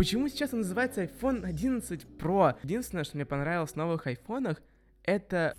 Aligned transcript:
Почему 0.00 0.28
сейчас 0.28 0.54
он 0.54 0.60
называется 0.60 1.04
iPhone 1.04 1.44
11 1.44 2.06
Pro? 2.18 2.56
Единственное, 2.62 3.04
что 3.04 3.18
мне 3.18 3.26
понравилось 3.26 3.72
в 3.72 3.76
новых 3.76 4.06
айфонах, 4.06 4.62
это 5.02 5.54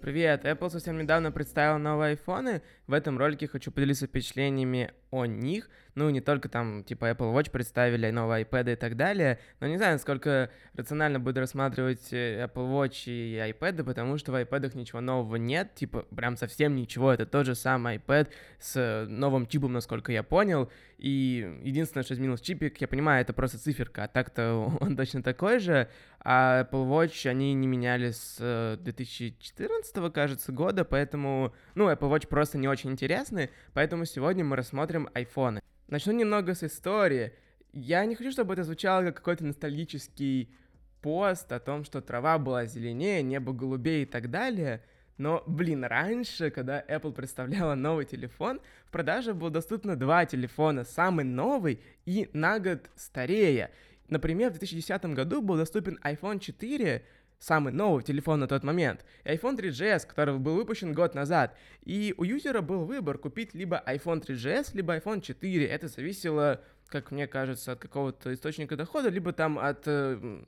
Привет! 0.00 0.46
Apple 0.46 0.70
совсем 0.70 0.96
недавно 0.96 1.30
представила 1.30 1.76
новые 1.76 2.12
айфоны. 2.12 2.62
В 2.86 2.94
этом 2.94 3.18
ролике 3.18 3.46
хочу 3.46 3.70
поделиться 3.70 4.06
впечатлениями 4.06 4.94
о 5.12 5.26
них. 5.26 5.68
Ну, 5.94 6.08
не 6.08 6.22
только 6.22 6.48
там, 6.48 6.82
типа, 6.84 7.10
Apple 7.10 7.34
Watch 7.34 7.50
представили, 7.50 8.10
новые 8.10 8.44
iPad 8.44 8.72
и 8.72 8.76
так 8.76 8.96
далее. 8.96 9.38
Но 9.60 9.66
не 9.66 9.76
знаю, 9.76 9.92
насколько 9.92 10.50
рационально 10.74 11.20
буду 11.20 11.40
рассматривать 11.40 12.12
э, 12.12 12.44
Apple 12.46 12.72
Watch 12.72 13.04
и 13.06 13.36
iPad, 13.36 13.84
потому 13.84 14.16
что 14.16 14.32
в 14.32 14.36
iPad 14.36 14.76
ничего 14.76 15.02
нового 15.02 15.36
нет. 15.36 15.74
Типа, 15.74 16.06
прям 16.16 16.36
совсем 16.36 16.74
ничего. 16.74 17.12
Это 17.12 17.26
тот 17.26 17.44
же 17.44 17.54
самый 17.54 17.98
iPad 17.98 18.28
с 18.58 19.06
новым 19.06 19.46
чипом, 19.46 19.74
насколько 19.74 20.10
я 20.12 20.22
понял. 20.22 20.70
И 21.02 21.58
единственное, 21.64 22.04
что 22.04 22.14
изменилось 22.14 22.40
чипик, 22.40 22.80
я 22.80 22.86
понимаю, 22.86 23.22
это 23.22 23.32
просто 23.32 23.58
циферка, 23.58 24.04
а 24.04 24.08
так-то 24.08 24.72
он 24.80 24.96
точно 24.96 25.22
такой 25.22 25.58
же. 25.58 25.88
А 26.20 26.62
Apple 26.62 26.88
Watch 26.88 27.28
они 27.28 27.52
не 27.54 27.66
меняли 27.66 28.12
с 28.12 28.78
2014, 28.80 29.96
э, 29.96 30.10
кажется, 30.10 30.52
года, 30.52 30.84
поэтому, 30.84 31.52
ну, 31.74 31.90
Apple 31.90 32.08
Watch 32.08 32.28
просто 32.28 32.56
не 32.56 32.68
очень 32.68 32.92
интересны, 32.92 33.50
поэтому 33.72 34.04
сегодня 34.04 34.44
мы 34.44 34.54
рассмотрим 34.54 35.01
iPhone. 35.14 35.60
Начну 35.88 36.12
немного 36.12 36.54
с 36.54 36.62
истории. 36.62 37.32
Я 37.72 38.04
не 38.04 38.14
хочу, 38.14 38.32
чтобы 38.32 38.54
это 38.54 38.64
звучало 38.64 39.04
как 39.04 39.16
какой-то 39.16 39.44
ностальгический 39.44 40.54
пост 41.00 41.50
о 41.52 41.60
том, 41.60 41.84
что 41.84 42.00
трава 42.00 42.38
была 42.38 42.66
зеленее, 42.66 43.22
небо 43.22 43.52
голубее 43.52 44.02
и 44.02 44.06
так 44.06 44.30
далее, 44.30 44.82
но, 45.18 45.42
блин, 45.46 45.84
раньше, 45.84 46.50
когда 46.50 46.82
Apple 46.82 47.12
представляла 47.12 47.74
новый 47.74 48.06
телефон, 48.06 48.60
в 48.86 48.90
продаже 48.90 49.34
было 49.34 49.50
доступно 49.50 49.96
два 49.96 50.24
телефона, 50.24 50.84
самый 50.84 51.24
новый 51.24 51.80
и 52.06 52.30
на 52.32 52.58
год 52.58 52.90
старее. 52.96 53.70
Например, 54.08 54.50
в 54.50 54.58
2010 54.58 55.04
году 55.14 55.42
был 55.42 55.56
доступен 55.56 55.98
iPhone 56.02 56.38
4, 56.38 57.04
самый 57.42 57.72
новый 57.72 58.04
телефон 58.04 58.40
на 58.40 58.46
тот 58.46 58.62
момент, 58.62 59.04
и 59.24 59.30
iPhone 59.30 59.58
3GS, 59.58 60.06
который 60.06 60.38
был 60.38 60.54
выпущен 60.54 60.92
год 60.92 61.14
назад. 61.14 61.56
И 61.84 62.14
у 62.16 62.22
юзера 62.22 62.60
был 62.60 62.84
выбор 62.84 63.18
купить 63.18 63.52
либо 63.52 63.82
iPhone 63.84 64.24
3GS, 64.24 64.70
либо 64.74 64.96
iPhone 64.96 65.20
4. 65.20 65.66
Это 65.66 65.88
зависело, 65.88 66.62
как 66.86 67.10
мне 67.10 67.26
кажется, 67.26 67.72
от 67.72 67.80
какого-то 67.80 68.32
источника 68.32 68.76
дохода, 68.76 69.08
либо 69.08 69.32
там 69.32 69.58
от 69.58 69.82
э, 69.86 70.44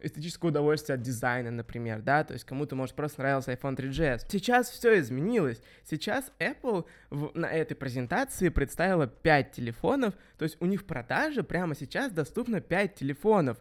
эстетическое 0.00 0.50
удовольствие 0.50 0.96
от 0.96 1.02
дизайна, 1.02 1.50
например, 1.50 2.02
да, 2.02 2.24
то 2.24 2.34
есть 2.34 2.44
кому-то, 2.44 2.76
может, 2.76 2.94
просто 2.94 3.22
нравился 3.22 3.52
iPhone 3.52 3.76
3GS. 3.76 4.26
Сейчас 4.28 4.68
все 4.68 4.98
изменилось. 4.98 5.62
Сейчас 5.82 6.30
Apple 6.38 6.84
в, 7.08 7.30
на 7.34 7.46
этой 7.46 7.74
презентации 7.74 8.50
представила 8.50 9.06
5 9.06 9.52
телефонов, 9.52 10.12
то 10.36 10.42
есть 10.44 10.58
у 10.60 10.66
них 10.66 10.82
в 10.82 10.84
продаже 10.84 11.42
прямо 11.42 11.74
сейчас 11.74 12.12
доступно 12.12 12.60
5 12.60 12.96
телефонов. 12.96 13.56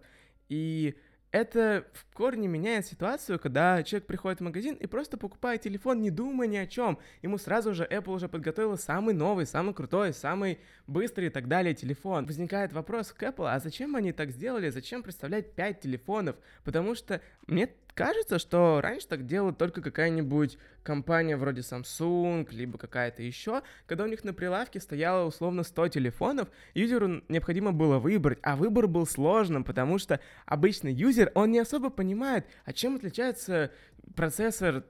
И 0.49 0.97
это 1.31 1.85
в 1.93 2.13
корне 2.13 2.47
меняет 2.47 2.85
ситуацию, 2.85 3.39
когда 3.39 3.83
человек 3.83 4.05
приходит 4.05 4.39
в 4.39 4.43
магазин 4.43 4.75
и 4.75 4.85
просто 4.85 5.17
покупает 5.17 5.61
телефон, 5.61 6.01
не 6.01 6.11
думая 6.11 6.47
ни 6.47 6.57
о 6.57 6.67
чем. 6.67 6.99
Ему 7.21 7.37
сразу 7.37 7.73
же 7.73 7.87
Apple 7.89 8.13
уже 8.13 8.27
подготовила 8.27 8.75
самый 8.75 9.13
новый, 9.13 9.45
самый 9.45 9.73
крутой, 9.73 10.13
самый 10.13 10.59
быстрый 10.87 11.27
и 11.27 11.29
так 11.29 11.47
далее 11.47 11.73
телефон. 11.73 12.25
Возникает 12.25 12.73
вопрос 12.73 13.13
к 13.13 13.23
Apple, 13.23 13.47
а 13.49 13.59
зачем 13.59 13.95
они 13.95 14.11
так 14.11 14.31
сделали? 14.31 14.69
Зачем 14.69 15.03
представлять 15.03 15.53
5 15.53 15.79
телефонов? 15.79 16.35
Потому 16.65 16.95
что 16.95 17.21
мне 17.47 17.69
кажется, 17.93 18.39
что 18.39 18.79
раньше 18.81 19.07
так 19.07 19.25
делала 19.25 19.53
только 19.53 19.81
какая-нибудь 19.81 20.57
компания 20.83 21.37
вроде 21.37 21.61
Samsung, 21.61 22.47
либо 22.51 22.77
какая-то 22.77 23.21
еще, 23.21 23.61
когда 23.85 24.03
у 24.03 24.07
них 24.07 24.23
на 24.23 24.33
прилавке 24.33 24.79
стояло 24.79 25.25
условно 25.25 25.63
100 25.63 25.89
телефонов, 25.89 26.49
юзеру 26.73 27.21
необходимо 27.27 27.71
было 27.71 27.99
выбрать, 27.99 28.39
а 28.41 28.55
выбор 28.55 28.87
был 28.87 29.05
сложным, 29.05 29.63
потому 29.63 29.97
что 29.97 30.19
обычный 30.45 30.93
юзер, 30.93 31.31
он 31.35 31.51
не 31.51 31.59
особо 31.59 31.89
понимает, 31.89 32.45
а 32.65 32.73
чем 32.73 32.95
отличается 32.95 33.71
процессор 34.15 34.83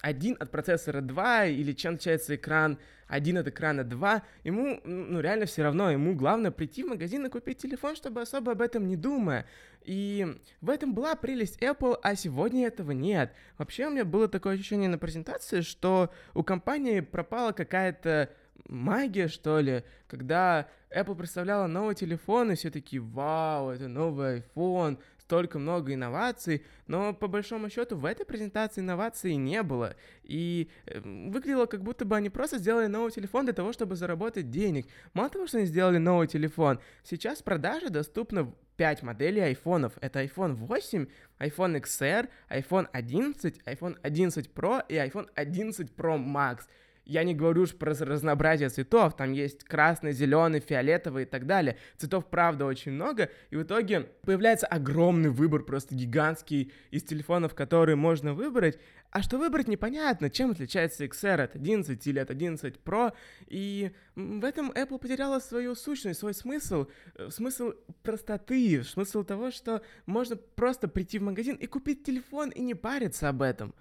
1 0.00 0.36
от 0.38 0.50
процессора 0.50 1.00
2, 1.00 1.46
или 1.46 1.72
чем 1.72 1.94
отличается 1.94 2.34
экран 2.36 2.78
1 3.08 3.38
от 3.38 3.48
экрана 3.48 3.84
2, 3.84 4.22
ему, 4.44 4.80
ну, 4.84 5.20
реально 5.20 5.46
все 5.46 5.62
равно, 5.62 5.90
ему 5.90 6.14
главное 6.14 6.50
прийти 6.50 6.84
в 6.84 6.88
магазин 6.88 7.26
и 7.26 7.28
купить 7.28 7.58
телефон, 7.58 7.96
чтобы 7.96 8.20
особо 8.20 8.52
об 8.52 8.62
этом 8.62 8.86
не 8.86 8.96
думая. 8.96 9.46
И 9.82 10.36
в 10.60 10.70
этом 10.70 10.94
была 10.94 11.14
прелесть 11.16 11.60
Apple, 11.62 11.98
а 12.02 12.14
сегодня 12.14 12.66
этого 12.66 12.92
нет. 12.92 13.32
Вообще 13.58 13.86
у 13.86 13.90
меня 13.90 14.04
было 14.04 14.28
такое 14.28 14.54
ощущение 14.54 14.88
на 14.88 14.98
презентации, 14.98 15.62
что 15.62 16.12
у 16.34 16.42
компании 16.42 17.00
пропала 17.00 17.52
какая-то 17.52 18.30
магия, 18.66 19.28
что 19.28 19.60
ли, 19.60 19.84
когда 20.06 20.68
Apple 20.94 21.14
представляла 21.16 21.66
новый 21.66 21.94
телефон, 21.94 22.52
и 22.52 22.54
все 22.54 22.70
такие, 22.70 23.00
вау, 23.00 23.70
это 23.70 23.88
новый 23.88 24.42
iPhone, 24.56 24.98
столько 25.18 25.60
много 25.60 25.94
инноваций, 25.94 26.64
но 26.88 27.14
по 27.14 27.28
большому 27.28 27.70
счету 27.70 27.96
в 27.96 28.04
этой 28.04 28.26
презентации 28.26 28.80
инноваций 28.80 29.36
не 29.36 29.62
было. 29.62 29.94
И 30.24 30.68
эм, 30.86 31.30
выглядело, 31.30 31.66
как 31.66 31.84
будто 31.84 32.04
бы 32.04 32.16
они 32.16 32.30
просто 32.30 32.58
сделали 32.58 32.88
новый 32.88 33.12
телефон 33.12 33.44
для 33.44 33.54
того, 33.54 33.72
чтобы 33.72 33.94
заработать 33.94 34.50
денег. 34.50 34.88
Мало 35.14 35.30
того, 35.30 35.46
что 35.46 35.58
они 35.58 35.66
сделали 35.66 35.98
новый 35.98 36.26
телефон, 36.26 36.80
сейчас 37.04 37.38
в 37.38 37.44
продаже 37.44 37.90
доступно 37.90 38.52
5 38.76 39.02
моделей 39.04 39.42
айфонов. 39.42 39.92
Это 40.00 40.24
iPhone 40.24 40.54
8, 40.54 41.06
iPhone 41.38 41.80
XR, 41.80 42.28
iPhone 42.48 42.88
11, 42.92 43.60
iPhone 43.66 43.98
11 44.02 44.50
Pro 44.52 44.82
и 44.88 44.94
iPhone 44.94 45.28
11 45.36 45.92
Pro 45.94 46.18
Max. 46.18 46.62
Я 47.10 47.24
не 47.24 47.34
говорю 47.34 47.62
уж 47.62 47.74
про 47.74 47.92
разнообразие 47.92 48.68
цветов, 48.68 49.16
там 49.16 49.32
есть 49.32 49.64
красный, 49.64 50.12
зеленый, 50.12 50.60
фиолетовый 50.60 51.24
и 51.24 51.26
так 51.26 51.44
далее. 51.44 51.76
Цветов, 51.96 52.26
правда, 52.30 52.66
очень 52.66 52.92
много, 52.92 53.30
и 53.50 53.56
в 53.56 53.64
итоге 53.64 54.02
появляется 54.22 54.68
огромный 54.68 55.30
выбор, 55.30 55.64
просто 55.64 55.96
гигантский, 55.96 56.72
из 56.92 57.02
телефонов, 57.02 57.56
которые 57.56 57.96
можно 57.96 58.32
выбрать. 58.32 58.78
А 59.10 59.22
что 59.22 59.38
выбрать 59.38 59.66
непонятно, 59.66 60.30
чем 60.30 60.52
отличается 60.52 61.04
XR 61.04 61.42
от 61.42 61.56
11 61.56 62.06
или 62.06 62.20
от 62.20 62.30
11 62.30 62.76
Pro, 62.84 63.12
и 63.48 63.90
в 64.14 64.44
этом 64.44 64.70
Apple 64.70 65.00
потеряла 65.00 65.40
свою 65.40 65.74
сущность, 65.74 66.20
свой 66.20 66.32
смысл, 66.32 66.86
э, 67.16 67.28
смысл 67.30 67.72
простоты, 68.04 68.84
смысл 68.84 69.24
того, 69.24 69.50
что 69.50 69.82
можно 70.06 70.36
просто 70.36 70.86
прийти 70.86 71.18
в 71.18 71.22
магазин 71.22 71.56
и 71.56 71.66
купить 71.66 72.04
телефон 72.04 72.50
и 72.50 72.62
не 72.62 72.74
париться 72.74 73.28
об 73.28 73.42
этом. 73.42 73.74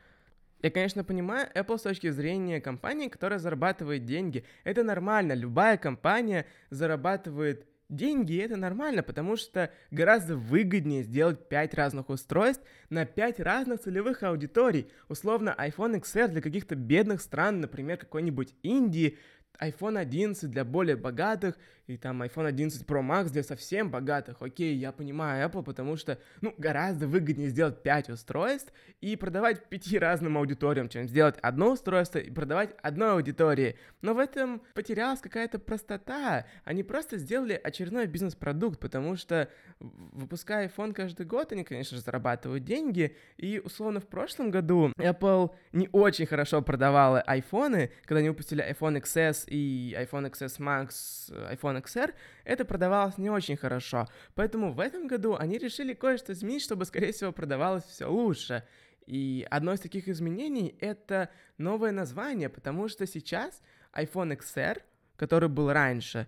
Я, 0.62 0.72
конечно, 0.72 1.04
понимаю 1.06 1.48
Apple 1.56 1.78
с 1.78 1.84
точки 1.84 2.10
зрения 2.10 2.60
компании, 2.60 3.08
которая 3.08 3.40
зарабатывает 3.40 4.06
деньги. 4.06 4.44
Это 4.66 4.84
нормально, 4.84 5.34
любая 5.34 5.78
компания 5.78 6.46
зарабатывает 6.70 7.66
деньги, 7.88 8.34
и 8.34 8.38
это 8.38 8.56
нормально, 8.56 9.02
потому 9.02 9.36
что 9.36 9.72
гораздо 9.90 10.36
выгоднее 10.36 11.04
сделать 11.04 11.48
5 11.48 11.74
разных 11.74 12.10
устройств 12.10 12.64
на 12.90 13.06
5 13.06 13.40
разных 13.40 13.82
целевых 13.82 14.22
аудиторий. 14.24 14.92
Условно, 15.08 15.56
iPhone 15.58 16.00
XR 16.00 16.28
для 16.28 16.42
каких-то 16.42 16.76
бедных 16.76 17.22
стран, 17.22 17.62
например, 17.62 17.98
какой-нибудь 17.98 18.54
Индии, 18.62 19.18
iPhone 19.62 19.98
11 19.98 20.50
для 20.50 20.64
более 20.64 20.96
богатых, 20.96 21.58
и 21.88 21.98
там 21.98 22.22
iPhone 22.22 22.46
11 22.46 22.86
Pro 22.86 23.02
Max 23.02 23.32
для 23.32 23.42
совсем 23.42 23.90
богатых. 23.90 24.42
Окей, 24.42 24.76
я 24.76 24.92
понимаю 24.92 25.50
Apple, 25.50 25.64
потому 25.64 25.96
что, 25.98 26.20
ну, 26.40 26.54
гораздо 26.58 27.08
выгоднее 27.08 27.50
сделать 27.50 27.82
5 27.82 28.10
устройств 28.10 28.72
и 29.02 29.16
продавать 29.16 29.68
пяти 29.70 29.98
разным 29.98 30.38
аудиториям, 30.38 30.88
чем 30.88 31.08
сделать 31.08 31.38
одно 31.42 31.72
устройство 31.72 32.20
и 32.20 32.30
продавать 32.30 32.76
одной 32.84 33.14
аудитории. 33.14 33.76
Но 34.02 34.14
в 34.14 34.20
этом 34.20 34.62
потерялась 34.76 35.20
какая-то 35.20 35.58
простота. 35.58 36.46
Они 36.64 36.84
просто 36.84 37.18
сделали 37.18 37.60
очередной 37.62 38.06
бизнес-продукт, 38.06 38.80
потому 38.80 39.16
что, 39.16 39.50
выпуская 39.80 40.68
iPhone 40.68 40.94
каждый 40.94 41.26
год, 41.26 41.52
они, 41.54 41.64
конечно 41.64 41.98
же, 41.98 42.04
зарабатывают 42.04 42.64
деньги, 42.64 43.16
и, 43.38 43.60
условно, 43.60 44.00
в 44.00 44.08
прошлом 44.08 44.52
году 44.52 44.94
Apple 45.00 45.56
не 45.72 45.90
очень 45.92 46.28
хорошо 46.28 46.62
продавала 46.62 47.22
айфоны, 47.22 47.90
когда 48.04 48.20
они 48.20 48.30
выпустили 48.30 48.64
iPhone 48.64 49.02
XS 49.02 49.49
и 49.50 49.96
iPhone 49.98 50.32
XS 50.32 50.60
Max, 50.60 51.32
iPhone 51.52 51.82
XR, 51.84 52.14
это 52.44 52.66
продавалось 52.66 53.18
не 53.18 53.30
очень 53.30 53.58
хорошо. 53.58 54.08
Поэтому 54.36 54.72
в 54.74 54.80
этом 54.80 55.08
году 55.08 55.36
они 55.36 55.58
решили 55.58 55.94
кое-что 55.94 56.34
изменить, 56.34 56.64
чтобы, 56.64 56.86
скорее 56.86 57.12
всего, 57.12 57.32
продавалось 57.32 57.84
все 57.86 58.06
лучше. 58.06 58.64
И 59.06 59.48
одно 59.50 59.74
из 59.74 59.80
таких 59.80 60.08
изменений— 60.08 60.76
это 60.80 61.30
новое 61.58 61.92
название, 61.92 62.50
потому 62.50 62.88
что 62.88 63.08
сейчас 63.08 63.62
iPhone 63.94 64.38
XR, 64.38 64.82
который 65.16 65.50
был 65.50 65.72
раньше, 65.72 66.28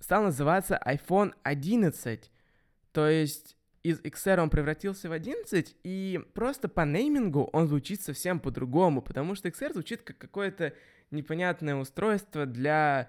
стал 0.00 0.22
называться 0.22 0.80
iPhone 0.86 1.34
11. 1.42 2.30
То 2.92 3.08
есть 3.08 3.56
из 3.82 4.00
XR 4.00 4.40
он 4.40 4.50
превратился 4.50 5.10
в 5.10 5.12
11, 5.12 5.76
и 5.84 6.20
просто 6.32 6.68
по 6.68 6.80
неймингу 6.86 7.50
он 7.52 7.68
звучит 7.68 8.00
совсем 8.00 8.40
по-другому, 8.40 9.02
потому 9.02 9.34
что 9.34 9.48
XR 9.48 9.74
звучит 9.74 10.02
как 10.02 10.16
какое-то 10.16 10.72
непонятное 11.14 11.76
устройство 11.76 12.46
для 12.46 13.08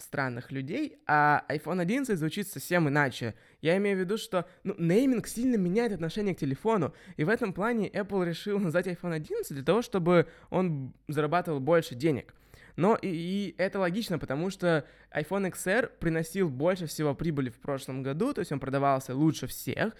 странных 0.00 0.52
людей, 0.52 0.98
а 1.06 1.44
iPhone 1.48 1.80
11 1.80 2.18
звучит 2.18 2.48
совсем 2.48 2.88
иначе. 2.88 3.34
Я 3.60 3.76
имею 3.76 3.96
в 3.96 4.00
виду, 4.00 4.16
что 4.16 4.48
ну, 4.64 4.74
нейминг 4.78 5.26
сильно 5.26 5.56
меняет 5.56 5.92
отношение 5.92 6.34
к 6.34 6.38
телефону, 6.38 6.94
и 7.16 7.24
в 7.24 7.28
этом 7.28 7.52
плане 7.52 7.88
Apple 7.88 8.24
решил 8.24 8.58
назвать 8.58 8.86
iPhone 8.86 9.14
11 9.14 9.52
для 9.52 9.64
того, 9.64 9.82
чтобы 9.82 10.26
он 10.50 10.94
зарабатывал 11.08 11.60
больше 11.60 11.94
денег. 11.94 12.34
Но 12.76 12.94
и, 12.94 13.08
и 13.08 13.54
это 13.58 13.80
логично, 13.80 14.20
потому 14.20 14.50
что 14.50 14.86
iPhone 15.12 15.50
XR 15.52 15.90
приносил 15.98 16.48
больше 16.48 16.86
всего 16.86 17.14
прибыли 17.14 17.50
в 17.50 17.58
прошлом 17.58 18.04
году, 18.04 18.32
то 18.32 18.40
есть 18.40 18.52
он 18.52 18.60
продавался 18.60 19.16
лучше 19.16 19.48
всех, 19.48 19.96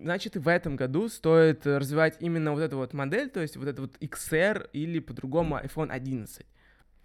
значит, 0.00 0.36
и 0.36 0.38
в 0.38 0.48
этом 0.48 0.76
году 0.76 1.08
стоит 1.08 1.66
развивать 1.66 2.16
именно 2.20 2.52
вот 2.52 2.60
эту 2.60 2.76
вот 2.76 2.92
модель, 2.92 3.30
то 3.30 3.40
есть 3.40 3.56
вот 3.56 3.68
этот 3.68 3.80
вот 3.80 3.96
XR 4.00 4.70
или 4.72 4.98
по-другому 4.98 5.56
iPhone 5.58 5.90
11. 5.90 6.46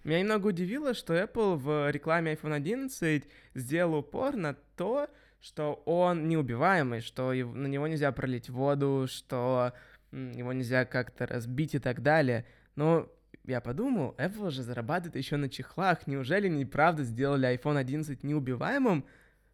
Меня 0.03 0.19
немного 0.19 0.47
удивило, 0.47 0.93
что 0.93 1.15
Apple 1.15 1.55
в 1.55 1.89
рекламе 1.91 2.33
iPhone 2.33 2.53
11 2.53 3.23
сделал 3.55 3.95
упор 3.95 4.35
на 4.35 4.55
то, 4.75 5.09
что 5.41 5.81
он 5.85 6.27
неубиваемый, 6.27 7.01
что 7.01 7.33
на 7.33 7.67
него 7.67 7.87
нельзя 7.87 8.11
пролить 8.11 8.49
воду, 8.49 9.07
что 9.09 9.73
его 10.11 10.53
нельзя 10.53 10.85
как-то 10.85 11.25
разбить 11.25 11.75
и 11.75 11.79
так 11.79 12.01
далее. 12.01 12.45
Но 12.75 13.09
я 13.45 13.61
подумал, 13.61 14.15
Apple 14.17 14.49
же 14.51 14.63
зарабатывает 14.63 15.15
еще 15.15 15.37
на 15.37 15.49
чехлах. 15.49 16.07
Неужели 16.07 16.47
они 16.47 16.65
правда 16.65 17.03
сделали 17.03 17.53
iPhone 17.53 17.77
11 17.77 18.23
неубиваемым, 18.23 19.05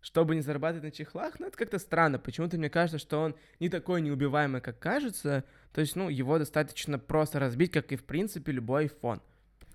чтобы 0.01 0.35
не 0.35 0.41
зарабатывать 0.41 0.83
на 0.83 0.91
чехлах? 0.91 1.39
Ну, 1.39 1.47
это 1.47 1.57
как-то 1.57 1.79
странно. 1.79 2.19
Почему-то 2.19 2.57
мне 2.57 2.69
кажется, 2.69 2.99
что 2.99 3.21
он 3.21 3.35
не 3.59 3.69
такой 3.69 4.01
неубиваемый, 4.01 4.61
как 4.61 4.79
кажется. 4.79 5.43
То 5.73 5.81
есть, 5.81 5.95
ну, 5.95 6.09
его 6.09 6.37
достаточно 6.37 6.99
просто 6.99 7.39
разбить, 7.39 7.71
как 7.71 7.91
и, 7.91 7.95
в 7.95 8.03
принципе, 8.03 8.51
любой 8.51 8.87
iPhone. 8.87 9.21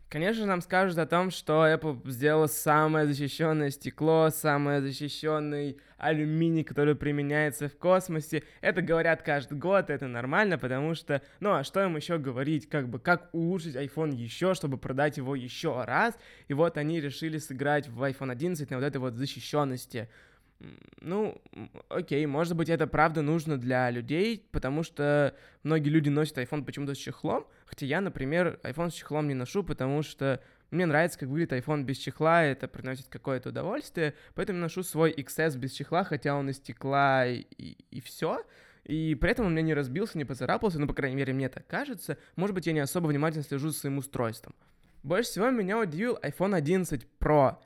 Конечно, 0.09 0.47
нам 0.47 0.61
скажут 0.61 0.99
о 0.99 1.07
том, 1.07 1.33
что 1.33 1.67
Apple 1.67 2.09
сделала 2.09 2.47
самое 2.47 3.07
защищенное 3.07 3.71
стекло, 3.71 4.31
самый 4.31 4.81
защищенный 4.81 5.79
алюминий, 5.99 6.63
который 6.63 6.95
применяется 6.95 7.69
в 7.69 7.77
космосе. 7.77 8.45
Это 8.61 8.83
говорят 8.83 9.23
каждый 9.23 9.59
год, 9.59 9.91
это 9.91 10.07
нормально, 10.07 10.59
потому 10.59 10.95
что, 10.95 11.23
ну 11.41 11.55
а 11.55 11.65
что 11.65 11.83
им 11.83 11.97
еще 11.97 12.19
говорить, 12.19 12.69
как 12.69 12.89
бы, 12.89 13.01
как 13.01 13.31
улучшить 13.33 13.75
iPhone 13.75 14.15
еще, 14.15 14.55
чтобы 14.55 14.79
продать 14.79 15.17
его 15.17 15.35
еще 15.35 15.83
раз. 15.83 16.17
И 16.47 16.55
вот 16.55 16.79
они 16.79 17.01
решили 17.01 17.39
сыграть 17.39 17.89
в 17.89 18.01
iPhone 18.05 18.31
11 18.31 18.71
на 18.71 18.77
вот 18.77 18.85
этой 18.85 18.99
вот 18.99 19.15
защищенности. 19.15 20.09
Ну, 21.01 21.43
окей, 21.89 22.25
может 22.27 22.57
быть, 22.57 22.69
это 22.69 22.87
правда 22.87 23.23
нужно 23.23 23.59
для 23.59 23.91
людей, 23.91 24.47
потому 24.53 24.85
что 24.85 25.35
многие 25.65 25.89
люди 25.89 26.11
носят 26.11 26.39
iPhone 26.39 26.65
почему-то 26.65 26.95
с 26.95 26.99
чехлом, 26.99 27.45
хотя 27.67 27.87
я, 27.87 28.01
например, 28.01 28.59
iPhone 28.63 28.91
с 28.91 28.95
чехлом 28.95 29.29
не 29.29 29.35
ношу, 29.35 29.63
потому 29.63 30.03
что 30.03 30.41
мне 30.71 30.87
нравится, 30.87 31.19
как 31.19 31.29
выглядит 31.29 31.53
iPhone 31.53 31.83
без 31.83 31.99
чехла, 31.99 32.45
это 32.45 32.69
приносит 32.69 33.09
какое-то 33.09 33.51
удовольствие, 33.51 34.15
поэтому 34.35 34.59
ношу 34.59 34.83
свой 34.83 35.13
XS 35.13 35.59
без 35.59 35.73
чехла, 35.73 36.05
хотя 36.05 36.35
он 36.35 36.51
из 36.51 36.57
стекла 36.57 37.27
и, 37.27 37.45
и, 37.91 38.01
все, 38.01 38.45
и 38.85 39.15
при 39.15 39.31
этом 39.31 39.47
он 39.47 39.53
меня 39.53 39.63
не 39.63 39.75
разбился, 39.75 40.19
не 40.19 40.25
поцарапался, 40.25 40.79
ну, 40.79 40.87
по 40.87 40.95
крайней 40.95 41.17
мере, 41.17 41.33
мне 41.33 41.49
так 41.49 41.67
кажется. 41.67 42.19
Может 42.37 42.55
быть, 42.55 42.67
я 42.67 42.73
не 42.73 42.81
особо 42.81 43.09
внимательно 43.09 43.45
слежу 43.45 43.71
за 43.71 43.79
своим 43.79 43.99
устройством. 43.99 44.55
Больше 45.03 45.31
всего 45.31 45.51
меня 45.51 45.79
удивил 45.79 46.19
iPhone 46.23 46.55
11 46.55 47.07
Pro 47.21 47.59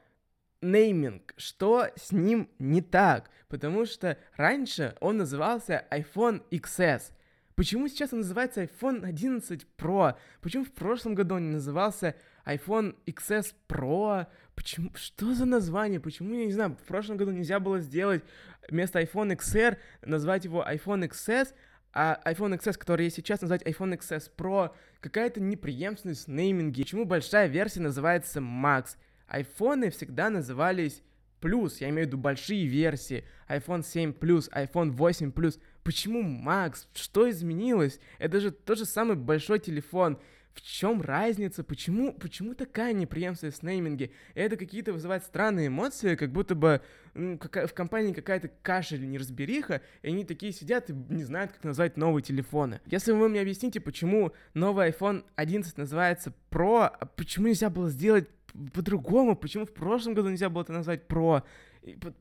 нейминг, 0.63 1.35
что 1.37 1.87
с 1.97 2.13
ним 2.13 2.51
не 2.59 2.83
так, 2.83 3.31
потому 3.49 3.87
что 3.87 4.19
раньше 4.37 4.95
он 5.01 5.19
назывался 5.19 5.85
iPhone 5.91 6.43
XS. 6.51 7.13
Почему 7.61 7.89
сейчас 7.89 8.15
он 8.15 8.21
называется 8.21 8.63
iPhone 8.63 9.05
11 9.05 9.67
Pro? 9.77 10.17
Почему 10.41 10.65
в 10.65 10.73
прошлом 10.73 11.15
году 11.15 11.35
он 11.35 11.49
не 11.49 11.53
назывался 11.53 12.15
iPhone 12.47 12.97
XS 13.05 13.55
Pro? 13.69 14.27
Почему? 14.55 14.91
Что 14.95 15.35
за 15.35 15.45
название? 15.45 16.01
Почему, 16.01 16.33
я 16.33 16.47
не 16.47 16.53
знаю, 16.53 16.79
в 16.83 16.87
прошлом 16.87 17.19
году 17.19 17.33
нельзя 17.33 17.61
было 17.61 17.81
сделать 17.81 18.25
вместо 18.71 18.99
iPhone 19.03 19.37
XR, 19.37 19.77
назвать 20.01 20.47
его 20.47 20.65
iPhone 20.67 21.07
XS, 21.07 21.53
а 21.93 22.19
iPhone 22.25 22.59
XS, 22.59 22.79
который 22.79 23.05
есть 23.05 23.17
сейчас, 23.17 23.43
назвать 23.43 23.61
iPhone 23.65 23.95
XS 23.95 24.31
Pro, 24.39 24.71
какая-то 25.01 25.43
неприемственность 25.43 26.29
в 26.29 26.31
нейминге. 26.31 26.85
Почему 26.85 27.05
большая 27.05 27.47
версия 27.47 27.81
называется 27.81 28.41
Max? 28.41 28.97
айфоны 29.31 29.91
всегда 29.91 30.29
назывались 30.29 31.03
плюс, 31.41 31.81
я 31.81 31.89
имею 31.89 32.07
в 32.07 32.09
виду 32.09 32.19
большие 32.19 32.67
версии, 32.67 33.25
iPhone 33.49 33.85
7 33.85 34.13
плюс, 34.13 34.49
iPhone 34.51 34.91
8 34.91 35.33
плюс. 35.33 35.59
Почему 35.83 36.23
Max? 36.23 36.87
Что 36.95 37.29
изменилось? 37.29 38.01
Это 38.19 38.41
же 38.41 38.51
тот 38.51 38.79
же 38.79 38.85
самый 38.85 39.17
большой 39.17 39.59
телефон. 39.59 40.19
В 40.53 40.63
чем 40.63 41.01
разница? 41.01 41.63
Почему, 41.63 42.13
почему 42.13 42.55
такая 42.55 42.93
неприемственность 42.93 43.63
в? 43.63 44.11
Это 44.35 44.57
какие-то 44.57 44.93
вызывают 44.93 45.25
странные 45.25 45.69
эмоции, 45.69 46.17
как 46.17 46.33
будто 46.33 46.55
бы 46.55 46.83
ну, 47.15 47.39
какая, 47.39 47.67
в 47.67 47.75
компании 47.75 48.13
какая-то 48.13 48.51
каша 48.63 48.97
или 48.97 49.07
неразбериха, 49.07 49.81
и 50.03 50.09
они 50.09 50.25
такие 50.25 50.53
сидят 50.53 50.91
и 50.91 50.93
не 50.93 51.23
знают, 51.23 51.53
как 51.53 51.65
назвать 51.65 51.97
новые 51.97 52.23
телефоны. 52.23 52.81
Если 52.87 53.13
вы 53.13 53.29
мне 53.29 53.41
объясните, 53.41 53.81
почему 53.81 54.33
новый 54.55 54.91
iPhone 54.91 55.25
11 55.37 55.79
называется 55.79 56.35
Pro, 56.51 56.83
а 56.83 57.07
почему 57.07 57.47
нельзя 57.47 57.71
было 57.71 57.89
сделать 57.89 58.29
по-другому, 58.73 59.37
почему 59.37 59.67
в 59.67 59.73
прошлом 59.73 60.15
году 60.15 60.29
нельзя 60.29 60.49
было 60.49 60.63
это 60.63 60.73
назвать 60.73 61.07
про. 61.07 61.45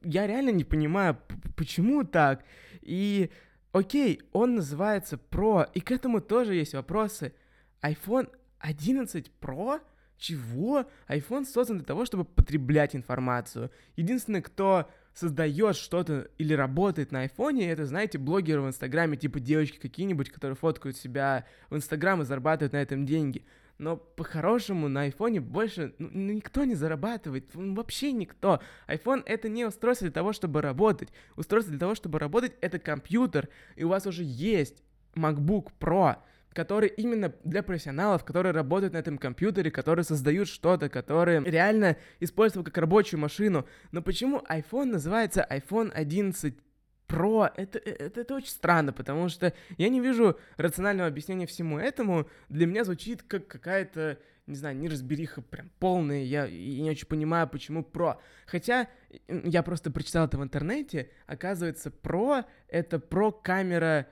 Я 0.03 0.27
реально 0.27 0.51
не 0.51 0.63
понимаю, 0.63 1.17
почему 1.55 2.03
так. 2.03 2.43
И 2.81 3.29
окей, 3.71 4.21
он 4.31 4.55
называется 4.55 5.17
про, 5.17 5.67
и 5.73 5.79
к 5.79 5.91
этому 5.91 6.21
тоже 6.21 6.55
есть 6.55 6.73
вопросы. 6.73 7.33
iPhone 7.81 8.29
11 8.59 9.31
Pro? 9.41 9.81
Чего? 10.17 10.85
iPhone 11.07 11.45
создан 11.45 11.77
для 11.77 11.85
того, 11.85 12.05
чтобы 12.05 12.25
потреблять 12.25 12.95
информацию. 12.95 13.71
Единственный, 13.95 14.41
кто 14.41 14.89
создает 15.13 15.75
что-то 15.75 16.29
или 16.37 16.53
работает 16.53 17.11
на 17.11 17.21
айфоне, 17.21 17.71
это, 17.71 17.85
знаете, 17.85 18.17
блогеры 18.17 18.61
в 18.61 18.67
Инстаграме, 18.67 19.17
типа 19.17 19.39
девочки 19.39 19.77
какие-нибудь, 19.77 20.29
которые 20.29 20.55
фоткают 20.55 20.97
себя 20.97 21.45
в 21.69 21.75
Инстаграм 21.75 22.21
и 22.21 22.25
зарабатывают 22.25 22.73
на 22.73 22.81
этом 22.81 23.05
деньги 23.05 23.45
но 23.79 23.97
по-хорошему 23.97 24.87
на 24.89 25.01
айфоне 25.01 25.39
больше 25.39 25.95
ну, 25.97 26.09
ну, 26.11 26.33
никто 26.33 26.65
не 26.65 26.75
зарабатывает, 26.75 27.45
ну, 27.55 27.73
вообще 27.73 28.11
никто. 28.11 28.61
iPhone 28.87 29.23
это 29.25 29.49
не 29.49 29.65
устройство 29.65 30.05
для 30.05 30.13
того, 30.13 30.33
чтобы 30.33 30.61
работать. 30.61 31.09
Устройство 31.35 31.71
для 31.71 31.79
того, 31.79 31.95
чтобы 31.95 32.19
работать, 32.19 32.53
это 32.61 32.77
компьютер, 32.77 33.49
и 33.75 33.83
у 33.83 33.89
вас 33.89 34.05
уже 34.05 34.23
есть 34.23 34.83
MacBook 35.15 35.69
Pro, 35.79 36.17
который 36.53 36.89
именно 36.89 37.33
для 37.43 37.63
профессионалов, 37.63 38.25
которые 38.25 38.51
работают 38.51 38.93
на 38.93 38.97
этом 38.97 39.17
компьютере, 39.17 39.71
которые 39.71 40.03
создают 40.03 40.49
что-то, 40.49 40.89
которые 40.89 41.41
реально 41.43 41.95
используют 42.19 42.65
как 42.65 42.77
рабочую 42.77 43.19
машину. 43.19 43.65
Но 43.91 44.01
почему 44.01 44.43
iPhone 44.49 44.85
называется 44.85 45.47
iPhone 45.49 45.91
11 45.91 46.57
про... 47.09 47.51
Это, 47.55 47.79
э, 47.79 47.91
это, 47.91 48.21
это 48.21 48.35
очень 48.35 48.49
странно, 48.49 48.93
потому 48.93 49.27
что 49.27 49.53
я 49.77 49.89
не 49.89 49.99
вижу 49.99 50.39
рационального 50.55 51.09
объяснения 51.09 51.47
всему 51.47 51.77
этому. 51.77 52.29
Для 52.47 52.67
меня 52.67 52.85
звучит 52.85 53.23
как 53.23 53.47
какая-то, 53.47 54.19
не 54.47 54.55
знаю, 54.55 54.77
неразбериха 54.77 55.41
прям 55.41 55.71
полная. 55.79 56.23
Я, 56.23 56.45
я 56.45 56.81
не 56.83 56.91
очень 56.91 57.07
понимаю, 57.07 57.49
почему 57.49 57.83
про. 57.83 58.21
Хотя 58.45 58.87
я 59.27 59.63
просто 59.63 59.91
прочитал 59.91 60.27
это 60.27 60.37
в 60.37 60.43
интернете. 60.43 61.09
Оказывается, 61.25 61.91
про— 61.91 62.45
это 62.69 62.99
про 62.99 63.31
камера... 63.31 64.07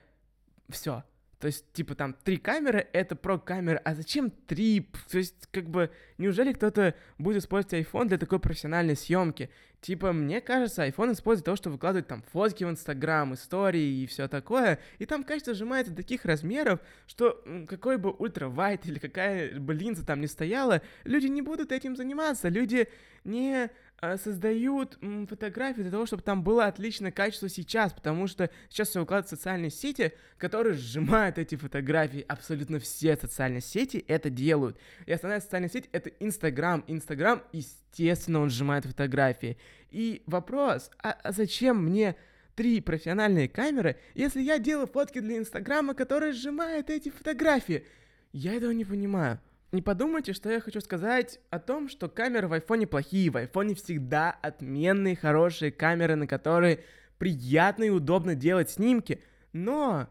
Все. 0.68 1.04
То 1.38 1.46
есть, 1.46 1.72
типа, 1.72 1.94
там, 1.94 2.14
три 2.24 2.36
камеры— 2.36 2.88
это 2.92 3.14
про 3.14 3.38
камеры, 3.38 3.80
а 3.84 3.94
зачем 3.94 4.30
три? 4.30 4.90
То 5.10 5.18
есть, 5.18 5.46
как 5.52 5.68
бы, 5.70 5.90
неужели 6.18 6.52
кто-то 6.52 6.94
будет 7.16 7.42
использовать 7.42 7.86
iPhone 7.86 8.06
для 8.06 8.18
такой 8.18 8.40
профессиональной 8.40 8.96
съемки? 8.96 9.48
Типа, 9.80 10.12
мне 10.12 10.40
кажется, 10.40 10.84
iPhone 10.84 11.12
использует 11.12 11.44
для 11.44 11.50
того, 11.50 11.56
чтобы 11.56 11.74
выкладывать 11.74 12.08
там 12.08 12.24
фотки 12.32 12.64
в 12.64 12.70
Инстаграм, 12.70 13.32
истории 13.34 14.02
и 14.02 14.06
все 14.06 14.26
такое, 14.26 14.80
и 14.98 15.06
там 15.06 15.22
качество 15.22 15.54
сжимается 15.54 15.92
до 15.92 15.98
таких 15.98 16.24
размеров, 16.24 16.80
что 17.06 17.44
какой 17.68 17.96
бы 17.98 18.10
ультравайт 18.10 18.86
или 18.86 18.98
какая 18.98 19.56
бы 19.60 19.74
линза 19.74 20.04
там 20.04 20.20
не 20.20 20.26
стояла, 20.26 20.82
люди 21.04 21.28
не 21.28 21.42
будут 21.42 21.70
этим 21.70 21.94
заниматься, 21.94 22.48
люди 22.48 22.88
не 23.22 23.70
создают 24.00 24.98
фотографии 25.28 25.82
для 25.82 25.90
того, 25.90 26.06
чтобы 26.06 26.22
там 26.22 26.42
было 26.44 26.66
отличное 26.66 27.10
качество 27.10 27.48
сейчас, 27.48 27.92
потому 27.92 28.26
что 28.28 28.50
сейчас 28.68 28.90
все 28.90 29.02
укладывают 29.02 29.26
в 29.26 29.30
социальные 29.30 29.70
сети, 29.70 30.12
которые 30.36 30.74
сжимают 30.74 31.38
эти 31.38 31.56
фотографии. 31.56 32.24
Абсолютно 32.28 32.78
все 32.78 33.16
социальные 33.16 33.60
сети 33.60 34.04
это 34.06 34.30
делают. 34.30 34.78
И 35.06 35.12
основная 35.12 35.40
социальная 35.40 35.68
сеть 35.68 35.88
это 35.92 36.10
Инстаграм. 36.20 36.84
Инстаграм, 36.86 37.42
естественно, 37.52 38.40
он 38.40 38.50
сжимает 38.50 38.84
фотографии. 38.84 39.58
И 39.90 40.22
вопрос, 40.26 40.90
а, 41.02 41.12
а 41.22 41.32
зачем 41.32 41.84
мне 41.84 42.14
три 42.54 42.80
профессиональные 42.80 43.48
камеры, 43.48 43.96
если 44.14 44.40
я 44.42 44.58
делаю 44.58 44.86
фотки 44.86 45.18
для 45.18 45.38
Инстаграма, 45.38 45.94
которые 45.94 46.32
сжимают 46.32 46.90
эти 46.90 47.08
фотографии? 47.08 47.84
Я 48.32 48.54
этого 48.54 48.70
не 48.70 48.84
понимаю. 48.84 49.40
Не 49.70 49.82
подумайте, 49.82 50.32
что 50.32 50.50
я 50.50 50.60
хочу 50.60 50.80
сказать 50.80 51.40
о 51.50 51.58
том, 51.58 51.90
что 51.90 52.08
камеры 52.08 52.48
в 52.48 52.54
айфоне 52.54 52.86
плохие. 52.86 53.30
В 53.30 53.36
айфоне 53.36 53.74
всегда 53.74 54.30
отменные, 54.30 55.14
хорошие 55.14 55.70
камеры, 55.70 56.16
на 56.16 56.26
которые 56.26 56.84
приятно 57.18 57.84
и 57.84 57.90
удобно 57.90 58.34
делать 58.34 58.70
снимки. 58.70 59.22
Но 59.52 60.08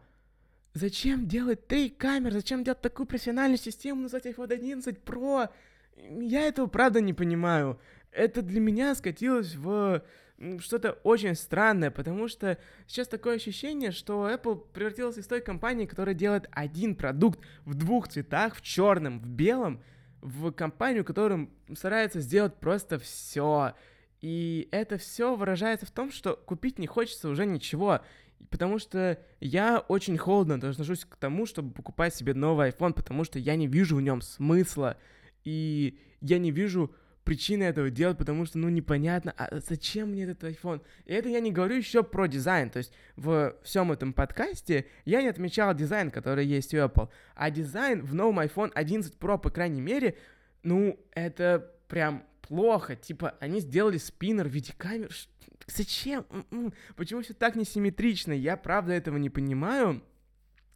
зачем 0.74 1.26
делать 1.26 1.66
три 1.66 1.88
камеры? 1.88 2.34
Зачем 2.34 2.62
делать 2.62 2.80
такую 2.80 3.06
профессиональную 3.06 3.58
систему, 3.58 4.02
назвать 4.02 4.26
iPhone 4.26 4.52
11 4.52 4.98
Pro? 5.04 5.48
Я 5.96 6.42
этого 6.42 6.68
правда 6.68 7.00
не 7.00 7.12
понимаю. 7.12 7.80
Это 8.12 8.42
для 8.42 8.60
меня 8.60 8.94
скатилось 8.94 9.56
в 9.56 10.04
что-то 10.60 10.92
очень 11.02 11.34
странное, 11.34 11.90
потому 11.90 12.28
что 12.28 12.58
сейчас 12.86 13.08
такое 13.08 13.36
ощущение, 13.36 13.90
что 13.90 14.30
Apple 14.30 14.66
превратилась 14.72 15.18
из 15.18 15.26
той 15.26 15.40
компании, 15.40 15.86
которая 15.86 16.14
делает 16.14 16.48
один 16.52 16.94
продукт 16.94 17.40
в 17.64 17.74
двух 17.74 18.08
цветах, 18.08 18.54
в 18.56 18.62
черном, 18.62 19.18
в 19.20 19.28
белом. 19.28 19.82
в 20.20 20.50
компанию, 20.50 21.04
которая 21.04 21.48
старается 21.74 22.20
сделать 22.20 22.54
просто 22.56 22.98
все. 22.98 23.74
И 24.20 24.68
это 24.72 24.98
все 24.98 25.36
выражается 25.36 25.86
в 25.86 25.90
том, 25.90 26.10
что 26.10 26.34
купить 26.34 26.78
не 26.78 26.86
хочется 26.86 27.28
уже 27.28 27.46
ничего. 27.46 28.00
Потому 28.50 28.78
что 28.78 29.18
я 29.40 29.78
очень 29.78 30.16
холодно 30.16 30.54
отношусь 30.54 31.04
к 31.04 31.16
тому, 31.16 31.46
чтобы 31.46 31.72
покупать 31.72 32.14
себе 32.14 32.34
новый 32.34 32.70
iPhone, 32.70 32.94
потому 32.94 33.24
что 33.24 33.38
я 33.38 33.56
не 33.56 33.66
вижу 33.66 33.96
в 33.96 34.02
нем 34.02 34.20
смысла. 34.20 34.96
И 35.44 35.98
я 36.20 36.38
не 36.38 36.50
вижу 36.50 36.92
причины 37.28 37.64
этого 37.64 37.90
делать, 37.90 38.16
потому 38.16 38.46
что, 38.46 38.56
ну, 38.56 38.70
непонятно, 38.70 39.34
а 39.36 39.60
зачем 39.60 40.12
мне 40.12 40.24
этот 40.24 40.44
iPhone? 40.44 40.80
И 41.04 41.12
это 41.12 41.28
я 41.28 41.40
не 41.40 41.52
говорю 41.52 41.76
еще 41.76 42.02
про 42.02 42.26
дизайн, 42.26 42.70
то 42.70 42.78
есть 42.78 42.90
в 43.16 43.54
всем 43.62 43.92
этом 43.92 44.14
подкасте 44.14 44.86
я 45.04 45.20
не 45.20 45.28
отмечал 45.28 45.74
дизайн, 45.74 46.10
который 46.10 46.46
есть 46.46 46.72
у 46.72 46.78
Apple, 46.78 47.10
а 47.34 47.50
дизайн 47.50 48.02
в 48.02 48.14
новом 48.14 48.40
iPhone 48.40 48.70
11 48.74 49.18
Pro, 49.18 49.38
по 49.38 49.50
крайней 49.50 49.82
мере, 49.82 50.16
ну, 50.62 50.98
это 51.12 51.70
прям 51.86 52.24
плохо, 52.40 52.96
типа, 52.96 53.34
они 53.40 53.60
сделали 53.60 53.98
спиннер 53.98 54.48
в 54.48 54.52
виде 54.52 54.72
камер, 54.74 55.10
зачем? 55.66 56.24
М-м, 56.30 56.72
почему 56.96 57.20
все 57.20 57.34
так 57.34 57.56
несимметрично? 57.56 58.32
Я 58.32 58.56
правда 58.56 58.94
этого 58.94 59.18
не 59.18 59.28
понимаю. 59.28 60.02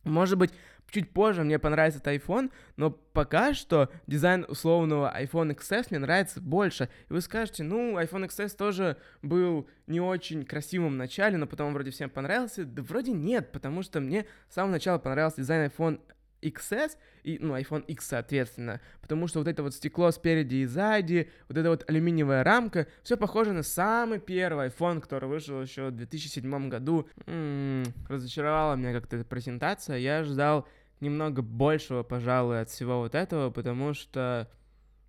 Может 0.05 0.37
быть, 0.37 0.51
чуть 0.93 1.11
позже 1.11 1.43
мне 1.43 1.59
понравится 1.59 1.99
этот 1.99 2.23
iPhone, 2.23 2.53
но 2.77 2.91
пока 2.91 3.55
что 3.55 3.91
дизайн 4.07 4.45
условного 4.47 5.13
iPhone 5.21 5.57
XS 5.57 5.87
мне 5.91 5.99
нравится 5.99 6.41
больше. 6.41 6.89
И 7.09 7.13
вы 7.13 7.21
скажете, 7.21 7.65
ну, 7.65 7.99
iPhone 7.99 8.29
XS 8.29 8.57
тоже 8.57 8.99
был 9.23 9.69
не 9.87 10.01
очень 10.01 10.45
красивым 10.45 10.93
в 10.93 10.97
начале, 10.97 11.39
но 11.39 11.47
потом 11.47 11.73
вроде 11.73 11.91
всем 11.91 12.11
понравился. 12.11 12.65
Да 12.65 12.83
вроде 12.83 13.13
нет, 13.13 13.51
потому 13.53 13.83
что 13.83 14.01
мне 14.01 14.27
с 14.49 14.55
самого 14.55 14.73
начала 14.73 14.99
понравился 14.99 15.39
дизайн 15.39 15.71
iPhone 15.71 16.01
XS 16.43 16.97
и, 17.23 17.39
ну, 17.41 17.57
iPhone 17.57 17.85
X, 17.87 18.07
соответственно, 18.07 18.81
потому 19.01 19.29
что 19.29 19.39
вот 19.39 19.49
это 19.49 19.63
вот 19.63 19.75
стекло 19.75 20.11
спереди 20.11 20.57
и 20.57 20.67
сзади, 20.67 21.31
вот 21.49 21.57
эта 21.57 21.71
вот 21.71 21.89
алюминиевая 21.89 22.45
рамка, 22.45 22.89
все 23.03 23.17
похоже 23.17 23.53
на 23.53 23.63
самый 23.63 24.19
первый 24.19 24.69
iPhone, 24.69 25.01
который 25.01 25.29
вышел 25.29 25.63
еще 25.63 25.89
в 25.89 25.93
2007 25.93 26.69
году. 26.69 27.09
М-м, 27.27 27.85
разочаровала 28.09 28.75
меня 28.75 28.93
как-то 28.93 29.17
эта 29.17 29.25
презентация, 29.25 29.97
я 29.99 30.25
ждал 30.25 30.67
немного 31.03 31.43
большего, 31.43 32.03
пожалуй, 32.03 32.63
от 32.63 32.71
всего 32.71 33.01
вот 33.01 33.15
этого, 33.15 33.51
потому 33.51 33.93
что, 33.93 34.49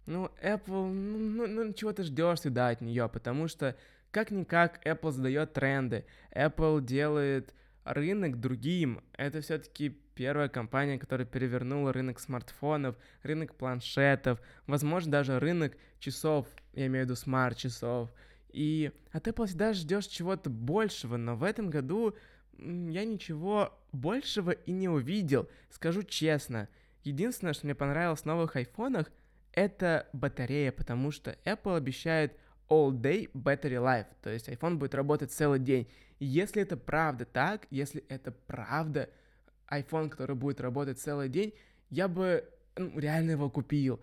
ну, 0.05 0.29
Apple, 0.43 0.91
ну, 0.91 1.17
ну, 1.17 1.47
ну 1.47 1.73
чего 1.73 1.93
ты 1.93 2.03
ждешь 2.03 2.39
всегда 2.39 2.69
от 2.69 2.81
нее, 2.81 3.07
потому 3.07 3.47
что 3.47 3.77
как-никак 4.11 4.85
Apple 4.85 5.11
задает 5.11 5.53
тренды, 5.53 6.05
Apple 6.35 6.83
делает 6.83 7.53
рынок 7.83 8.39
другим. 8.39 9.01
Это 9.13 9.41
все-таки 9.41 9.89
первая 10.15 10.49
компания, 10.49 10.97
которая 10.97 11.27
перевернула 11.27 11.93
рынок 11.93 12.19
смартфонов, 12.19 12.95
рынок 13.21 13.55
планшетов, 13.55 14.41
возможно, 14.67 15.11
даже 15.11 15.39
рынок 15.39 15.77
часов, 15.99 16.47
я 16.73 16.87
имею 16.87 17.05
в 17.05 17.09
виду 17.09 17.15
смарт-часов. 17.15 18.11
И 18.49 18.91
от 19.11 19.27
Apple 19.27 19.47
всегда 19.47 19.73
ждешь 19.73 20.05
чего-то 20.05 20.49
большего, 20.49 21.17
но 21.17 21.35
в 21.35 21.43
этом 21.43 21.69
году 21.69 22.15
я 22.57 23.05
ничего 23.05 23.73
большего 23.91 24.51
и 24.51 24.71
не 24.71 24.89
увидел, 24.89 25.49
скажу 25.69 26.03
честно. 26.03 26.69
Единственное, 27.03 27.53
что 27.53 27.65
мне 27.65 27.75
понравилось 27.75 28.21
в 28.21 28.25
новых 28.25 28.55
айфонах, 28.55 29.11
это 29.51 30.07
батарея, 30.13 30.71
потому 30.71 31.11
что 31.11 31.37
Apple 31.45 31.75
обещает 31.75 32.37
all 32.69 32.91
day 32.91 33.29
battery 33.33 33.77
life, 33.77 34.07
то 34.21 34.29
есть 34.29 34.49
iPhone 34.49 34.75
будет 34.75 34.95
работать 34.95 35.31
целый 35.31 35.59
день. 35.59 35.87
Если 36.19 36.61
это 36.61 36.77
правда 36.77 37.25
так, 37.25 37.67
если 37.69 38.03
это 38.07 38.31
правда 38.31 39.09
iPhone, 39.69 40.09
который 40.09 40.35
будет 40.35 40.61
работать 40.61 40.99
целый 40.99 41.29
день, 41.29 41.53
я 41.89 42.07
бы 42.07 42.49
ну, 42.75 42.97
реально 42.97 43.31
его 43.31 43.49
купил. 43.49 43.99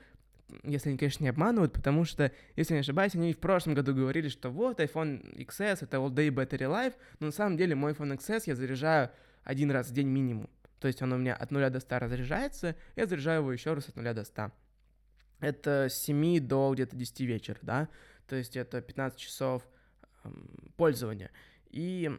Если 0.65 0.89
они, 0.89 0.99
конечно, 0.99 1.23
не 1.23 1.31
обманывают, 1.31 1.73
потому 1.73 2.05
что, 2.05 2.33
если 2.57 2.75
не 2.75 2.81
ошибаюсь, 2.81 3.15
они 3.15 3.33
в 3.33 3.39
прошлом 3.39 3.75
году 3.75 3.95
говорили, 3.95 4.29
что 4.29 4.51
вот 4.51 4.81
iPhone 4.81 5.37
XS 5.37 5.79
это 5.83 5.99
all 5.99 6.11
day 6.11 6.29
battery 6.29 6.69
life, 6.69 6.95
но 7.19 7.27
на 7.27 7.33
самом 7.33 7.57
деле 7.57 7.75
мой 7.75 7.93
iPhone 7.93 8.17
XS 8.17 8.45
я 8.47 8.55
заряжаю 8.55 9.11
один 9.45 9.71
раз 9.71 9.89
в 9.89 9.93
день 9.93 10.09
минимум. 10.09 10.49
То 10.79 10.89
есть 10.89 11.03
он 11.03 11.13
у 11.13 11.19
меня 11.19 11.35
от 11.35 11.51
0 11.51 11.71
до 11.71 11.81
100 11.81 11.99
разряжается, 11.99 12.77
я 12.97 13.07
заряжаю 13.07 13.41
его 13.41 13.53
еще 13.53 13.75
раз 13.75 13.89
от 13.89 13.97
0 13.97 14.15
до 14.15 14.25
100. 14.25 14.51
Это 15.41 15.87
с 15.91 15.95
7 15.95 16.41
до 16.41 16.73
где-то 16.73 16.97
10 16.97 17.21
вечера, 17.21 17.59
да, 17.63 17.89
то 18.27 18.37
есть 18.37 18.57
это 18.57 18.81
15 18.81 19.19
часов 19.19 19.67
эм, 20.25 20.73
пользования. 20.77 21.31
И 21.71 22.11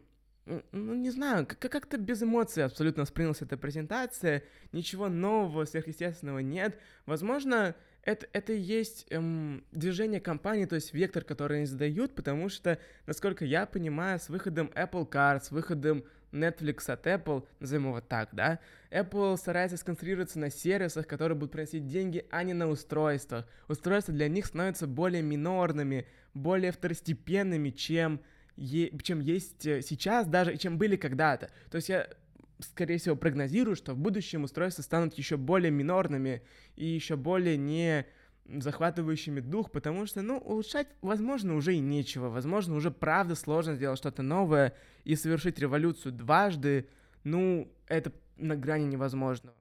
ну, 0.45 0.95
не 0.95 1.11
знаю, 1.11 1.45
как-то 1.45 1.97
без 1.97 2.23
эмоций 2.23 2.65
абсолютно 2.65 3.01
воспринялась 3.03 3.41
эта 3.41 3.57
презентация, 3.57 4.43
ничего 4.71 5.07
нового, 5.07 5.65
сверхъестественного 5.65 6.39
нет. 6.39 6.79
Возможно, 7.05 7.75
это, 8.03 8.27
это 8.34 8.53
и 8.53 8.60
есть 8.60 9.05
эм, 9.10 9.63
движение 9.72 10.20
компании, 10.20 10.65
то 10.65 10.75
есть 10.75 10.93
вектор, 10.93 11.24
который 11.24 11.58
они 11.58 11.65
задают, 11.65 12.15
потому 12.15 12.50
что, 12.50 12.79
насколько 13.05 13.46
я 13.46 13.65
понимаю, 13.65 14.20
с 14.20 14.29
выходом 14.29 14.72
Apple 14.75 15.08
Car, 15.08 15.39
с 15.39 15.51
выходом 15.51 16.03
Netflix 16.31 16.89
от 16.89 17.05
Apple, 17.05 17.46
назовем 17.60 17.88
его 17.88 18.01
так, 18.01 18.29
да, 18.31 18.60
Apple 18.89 19.38
старается 19.38 19.77
сконцентрироваться 19.77 20.39
на 20.39 20.50
сервисах, 20.50 21.05
которые 21.05 21.38
будут 21.38 21.51
приносить 21.51 21.88
деньги, 21.88 22.25
а 22.31 22.43
не 22.43 22.53
на 22.53 22.67
устройствах. 22.67 23.46
Устройства 23.67 24.13
для 24.13 24.29
них 24.29 24.46
становятся 24.46 24.88
более 24.88 25.22
минорными, 25.22 26.08
более 26.34 26.72
второстепенными, 26.72 27.70
чем, 27.70 28.22
е- 28.55 28.98
чем 29.03 29.20
есть 29.20 29.65
э, 29.65 29.81
сейчас 29.81 30.25
даже, 30.25 30.53
и 30.53 30.58
чем 30.58 30.77
были 30.77 30.96
когда-то. 30.96 31.51
То 31.70 31.75
есть 31.75 31.89
я 31.89 32.08
скорее 32.63 32.98
всего, 32.98 33.15
прогнозирую, 33.15 33.75
что 33.75 33.94
в 33.94 33.98
будущем 33.98 34.44
устройства 34.44 34.82
станут 34.82 35.15
еще 35.15 35.38
более 35.38 35.72
минорными 35.72 36.41
и 36.75 36.86
еще 36.86 37.15
более 37.15 37.58
не 37.58 38.06
захватывающими 38.46 39.39
дух, 39.39 39.72
потому 39.72 40.06
что, 40.06 40.22
ну, 40.22 40.38
улучшать, 40.38 40.88
возможно, 41.01 41.56
уже 41.56 41.75
и 41.75 41.80
нечего. 41.80 42.30
Возможно, 42.30 42.75
уже 42.75 42.91
правда 42.91 43.36
сложно 43.36 43.75
сделать 43.75 44.00
что-то 44.00 44.24
новое 44.24 44.74
и 45.03 45.15
совершить 45.15 45.60
революцию 45.60 46.12
дважды. 46.12 46.88
Ну, 47.24 47.72
это 47.88 48.12
на 48.38 48.56
грани 48.56 48.86
невозможного. 48.86 49.56